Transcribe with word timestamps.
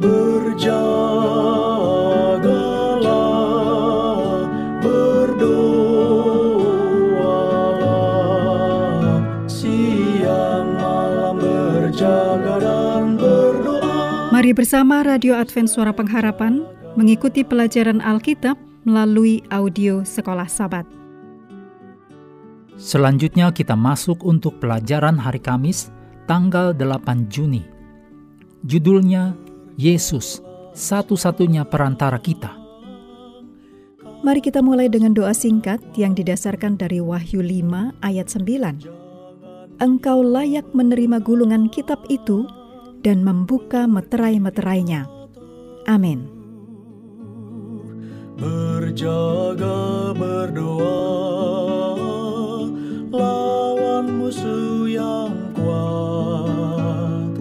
Berjagalah, 0.00 0.80
berdoalah, 4.80 5.60
siang 9.44 10.72
malam 10.80 11.36
berjaga 11.36 12.56
dan 12.64 13.20
berdoa. 13.20 14.32
Mari 14.32 14.56
bersama 14.56 15.04
Radio 15.04 15.36
Advent 15.36 15.68
Suara 15.68 15.92
Pengharapan 15.92 16.64
mengikuti 16.96 17.44
pelajaran 17.44 18.00
Alkitab 18.00 18.56
melalui 18.88 19.44
audio 19.52 20.00
Sekolah 20.00 20.48
Sabat. 20.48 20.88
Selanjutnya 22.80 23.52
kita 23.52 23.76
masuk 23.76 24.24
untuk 24.24 24.64
pelajaran 24.64 25.20
hari 25.20 25.44
Kamis 25.44 25.92
tanggal 26.24 26.72
8 26.72 27.28
Juni. 27.28 27.68
Judulnya 28.64 29.49
Yesus, 29.80 30.44
satu-satunya 30.76 31.64
perantara 31.64 32.20
kita. 32.20 32.52
Mari 34.20 34.44
kita 34.44 34.60
mulai 34.60 34.92
dengan 34.92 35.16
doa 35.16 35.32
singkat 35.32 35.80
yang 35.96 36.12
didasarkan 36.12 36.76
dari 36.76 37.00
Wahyu 37.00 37.40
5 37.40 37.96
ayat 38.04 38.28
9. 38.28 39.80
Engkau 39.80 40.20
layak 40.20 40.68
menerima 40.76 41.24
gulungan 41.24 41.72
kitab 41.72 42.04
itu 42.12 42.44
dan 43.00 43.24
membuka 43.24 43.88
meterai-meterainya. 43.88 45.08
Amin. 45.88 46.28
Berjaga 48.36 50.12
berdoa 50.12 50.92
lawan 53.08 54.04
musuh 54.20 54.84
yang 54.84 55.32
kuat 55.56 57.32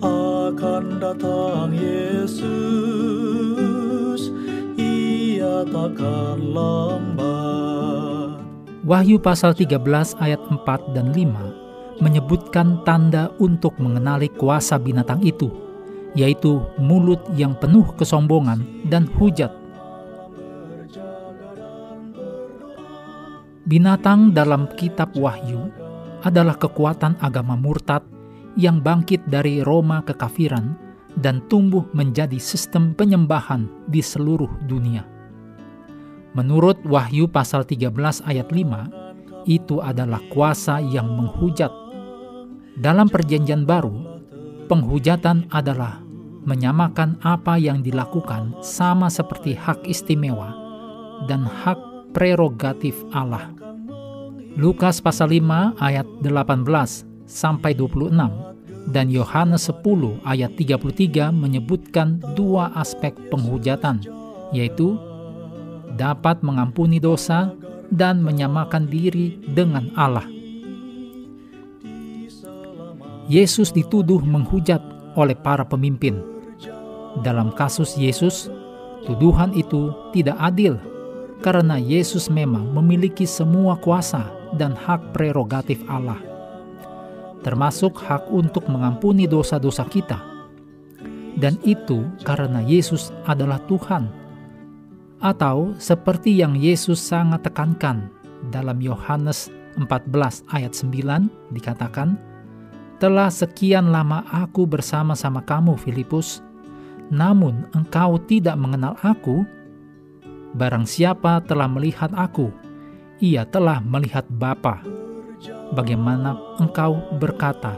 akan 0.00 0.84
datang 1.04 1.33
Wahyu 8.84 9.16
pasal 9.16 9.56
13 9.56 9.80
ayat 10.20 10.40
4 10.44 10.92
dan 10.92 11.12
5 11.12 12.00
menyebutkan 12.04 12.82
tanda 12.82 13.30
untuk 13.38 13.76
mengenali 13.78 14.28
kuasa 14.28 14.76
binatang 14.80 15.22
itu, 15.22 15.48
yaitu 16.12 16.60
mulut 16.76 17.22
yang 17.38 17.54
penuh 17.56 17.86
kesombongan 17.94 18.60
dan 18.88 19.06
hujat. 19.16 19.52
Binatang 23.64 24.36
dalam 24.36 24.68
kitab 24.76 25.16
Wahyu 25.16 25.72
adalah 26.20 26.60
kekuatan 26.60 27.16
agama 27.24 27.56
murtad 27.56 28.04
yang 28.60 28.84
bangkit 28.84 29.24
dari 29.24 29.64
Roma 29.64 30.04
kekafiran 30.04 30.76
dan 31.16 31.40
tumbuh 31.48 31.88
menjadi 31.96 32.36
sistem 32.36 32.92
penyembahan 32.92 33.64
di 33.88 34.04
seluruh 34.04 34.50
dunia. 34.68 35.13
Menurut 36.34 36.82
Wahyu 36.82 37.30
pasal 37.30 37.62
13 37.62 37.94
ayat 38.26 38.50
5, 38.50 39.46
itu 39.46 39.78
adalah 39.78 40.18
kuasa 40.34 40.82
yang 40.82 41.06
menghujat. 41.14 41.70
Dalam 42.74 43.06
perjanjian 43.06 43.62
baru, 43.62 43.94
penghujatan 44.66 45.46
adalah 45.54 46.02
menyamakan 46.42 47.22
apa 47.22 47.56
yang 47.56 47.80
dilakukan 47.80 48.58
sama 48.60 49.08
seperti 49.08 49.54
hak 49.54 49.86
istimewa 49.86 50.52
dan 51.30 51.46
hak 51.46 51.78
prerogatif 52.10 52.98
Allah. 53.14 53.54
Lukas 54.58 54.98
pasal 54.98 55.34
5 55.34 55.78
ayat 55.78 56.06
18 56.18 56.66
sampai 57.30 57.78
26 57.78 58.10
dan 58.90 59.08
Yohanes 59.08 59.70
10 59.70 60.20
ayat 60.26 60.52
33 60.58 61.32
menyebutkan 61.32 62.20
dua 62.36 62.74
aspek 62.76 63.16
penghujatan, 63.32 64.02
yaitu 64.52 64.98
dapat 65.94 66.42
mengampuni 66.42 66.98
dosa 66.98 67.54
dan 67.90 68.20
menyamakan 68.20 68.90
diri 68.90 69.38
dengan 69.54 69.90
Allah. 69.94 70.26
Yesus 73.24 73.72
dituduh 73.72 74.20
menghujat 74.20 74.82
oleh 75.16 75.32
para 75.32 75.64
pemimpin. 75.64 76.20
Dalam 77.24 77.54
kasus 77.54 77.96
Yesus, 77.96 78.52
tuduhan 79.06 79.54
itu 79.56 79.94
tidak 80.12 80.36
adil 80.42 80.76
karena 81.40 81.76
Yesus 81.80 82.32
memang 82.32 82.72
memiliki 82.72 83.24
semua 83.24 83.76
kuasa 83.76 84.28
dan 84.56 84.72
hak 84.72 85.12
prerogatif 85.12 85.80
Allah, 85.88 86.18
termasuk 87.44 88.00
hak 88.00 88.28
untuk 88.32 88.66
mengampuni 88.68 89.28
dosa-dosa 89.28 89.84
kita. 89.88 90.20
Dan 91.34 91.58
itu 91.66 92.06
karena 92.22 92.62
Yesus 92.62 93.10
adalah 93.26 93.58
Tuhan. 93.66 94.23
Atau 95.24 95.72
seperti 95.80 96.36
yang 96.36 96.52
Yesus 96.52 97.00
sangat 97.00 97.48
tekankan 97.48 98.12
dalam 98.52 98.76
Yohanes 98.84 99.48
14 99.80 100.44
ayat 100.52 100.76
9 100.76 101.56
dikatakan, 101.56 102.20
Telah 103.00 103.32
sekian 103.32 103.88
lama 103.88 104.20
aku 104.28 104.68
bersama-sama 104.68 105.40
kamu, 105.40 105.80
Filipus, 105.80 106.44
namun 107.08 107.64
engkau 107.72 108.20
tidak 108.28 108.60
mengenal 108.60 109.00
aku, 109.00 109.48
Barang 110.54 110.86
siapa 110.86 111.42
telah 111.42 111.66
melihat 111.66 112.14
aku, 112.14 112.54
ia 113.18 113.42
telah 113.42 113.82
melihat 113.82 114.22
Bapa. 114.30 114.86
Bagaimana 115.74 116.38
engkau 116.62 116.94
berkata, 117.18 117.74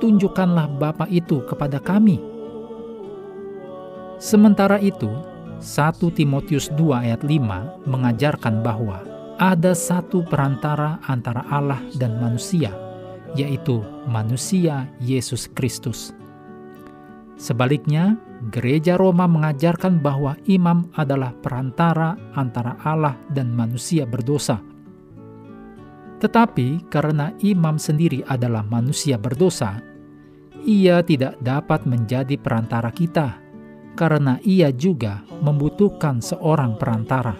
tunjukkanlah 0.00 0.80
Bapa 0.80 1.04
itu 1.12 1.44
kepada 1.44 1.76
kami. 1.76 2.16
Sementara 4.16 4.80
itu, 4.80 5.12
1 5.60 6.16
Timotius 6.16 6.68
2 6.76 7.04
ayat 7.08 7.24
5 7.24 7.88
mengajarkan 7.88 8.60
bahwa 8.60 9.00
ada 9.36 9.72
satu 9.72 10.24
perantara 10.24 11.00
antara 11.08 11.44
Allah 11.48 11.80
dan 11.96 12.16
manusia, 12.20 12.72
yaitu 13.36 13.84
manusia 14.08 14.88
Yesus 15.00 15.48
Kristus. 15.52 16.12
Sebaliknya, 17.36 18.16
Gereja 18.52 19.00
Roma 19.00 19.24
mengajarkan 19.24 20.00
bahwa 20.00 20.36
imam 20.44 20.92
adalah 20.92 21.32
perantara 21.40 22.20
antara 22.36 22.76
Allah 22.84 23.16
dan 23.32 23.48
manusia 23.52 24.04
berdosa. 24.04 24.60
Tetapi 26.20 26.88
karena 26.92 27.32
imam 27.40 27.80
sendiri 27.80 28.24
adalah 28.28 28.64
manusia 28.64 29.16
berdosa, 29.16 29.80
ia 30.64 31.00
tidak 31.04 31.36
dapat 31.40 31.84
menjadi 31.84 32.36
perantara 32.40 32.88
kita, 32.92 33.40
karena 33.96 34.36
ia 34.44 34.68
juga 34.70 35.24
membutuhkan 35.40 36.20
seorang 36.20 36.76
perantara. 36.76 37.34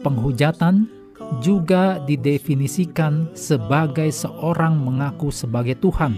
Penghujatan 0.00 0.88
juga 1.42 2.00
didefinisikan 2.06 3.34
sebagai 3.36 4.08
seorang 4.08 4.78
mengaku 4.78 5.28
sebagai 5.28 5.76
Tuhan 5.76 6.16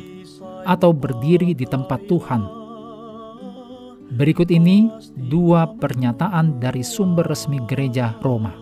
atau 0.62 0.94
berdiri 0.94 1.56
di 1.56 1.66
tempat 1.66 2.06
Tuhan 2.06 2.62
Berikut 4.12 4.52
ini 4.52 4.92
dua 5.16 5.64
pernyataan 5.81 6.60
dari 6.60 6.84
sumber 6.84 7.25
resmi 7.32 7.56
gereja 7.64 8.12
Roma. 8.20 8.52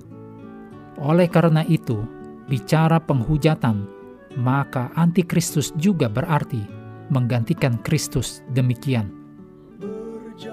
Oleh 1.01 1.27
karena 1.27 1.67
itu, 1.67 2.07
bicara 2.47 3.03
penghujatan, 3.03 3.83
maka 4.39 4.95
antikristus 4.95 5.75
juga 5.75 6.07
berarti 6.07 6.63
menggantikan 7.11 7.79
Kristus 7.83 8.47
demikian. 8.55 9.11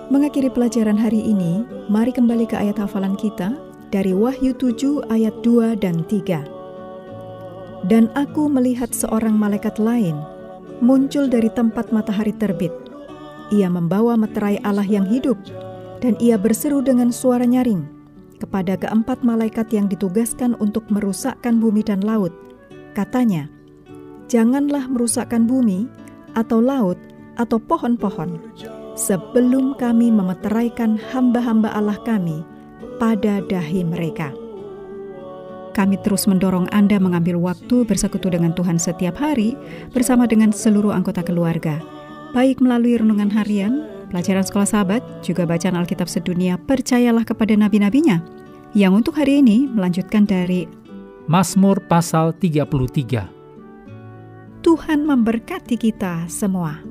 Mengakhiri 0.09 0.49
pelajaran 0.53 0.97
hari 0.97 1.21
ini, 1.21 1.65
mari 1.89 2.13
kembali 2.13 2.45
ke 2.49 2.55
ayat 2.57 2.77
hafalan 2.81 3.17
kita 3.17 3.53
dari 3.89 4.13
Wahyu 4.13 4.53
7 4.57 5.09
ayat 5.09 5.33
2 5.45 5.77
dan 5.77 6.05
3. 6.05 7.89
Dan 7.89 8.13
aku 8.13 8.45
melihat 8.45 8.93
seorang 8.93 9.33
malaikat 9.33 9.81
lain 9.81 10.13
muncul 10.81 11.29
dari 11.29 11.49
tempat 11.49 11.89
matahari 11.93 12.33
terbit. 12.33 12.73
Ia 13.53 13.69
membawa 13.69 14.17
meterai 14.17 14.61
Allah 14.61 14.85
yang 14.85 15.05
hidup, 15.05 15.37
dan 16.01 16.17
ia 16.17 16.37
berseru 16.37 16.81
dengan 16.81 17.13
suara 17.13 17.45
nyaring 17.45 18.00
kepada 18.41 18.73
keempat 18.73 19.21
malaikat 19.21 19.69
yang 19.69 19.85
ditugaskan 19.85 20.57
untuk 20.57 20.89
merusakkan 20.89 21.61
bumi 21.61 21.85
dan 21.85 22.01
laut. 22.01 22.33
Katanya, 22.97 23.45
Janganlah 24.31 24.87
merusakkan 24.87 25.43
bumi, 25.43 25.91
atau 26.39 26.63
laut, 26.63 26.95
atau 27.35 27.59
pohon-pohon, 27.59 28.39
sebelum 28.95 29.75
kami 29.75 30.07
memeteraikan 30.07 30.95
hamba-hamba 31.11 31.67
Allah 31.75 31.99
kami 32.07 32.39
pada 32.95 33.43
dahi 33.43 33.83
mereka. 33.83 34.31
Kami 35.75 35.99
terus 35.99 36.31
mendorong 36.31 36.71
Anda 36.71 36.95
mengambil 36.95 37.43
waktu 37.43 37.83
bersekutu 37.83 38.31
dengan 38.31 38.55
Tuhan 38.55 38.79
setiap 38.79 39.19
hari 39.19 39.59
bersama 39.91 40.31
dengan 40.31 40.55
seluruh 40.55 40.95
anggota 40.95 41.27
keluarga, 41.27 41.83
baik 42.31 42.63
melalui 42.63 43.03
renungan 43.03 43.35
harian, 43.35 43.83
pelajaran 44.11 44.43
sekolah 44.43 44.67
sahabat, 44.67 45.01
juga 45.23 45.47
bacaan 45.47 45.79
Alkitab 45.79 46.11
sedunia, 46.11 46.59
percayalah 46.59 47.23
kepada 47.23 47.55
nabi-nabinya, 47.55 48.19
yang 48.75 48.91
untuk 48.91 49.15
hari 49.15 49.39
ini 49.39 49.71
melanjutkan 49.71 50.27
dari 50.27 50.67
Mazmur 51.31 51.79
pasal 51.87 52.35
33. 52.35 53.31
Tuhan 54.61 54.99
memberkati 55.07 55.79
kita 55.79 56.27
semua. 56.27 56.90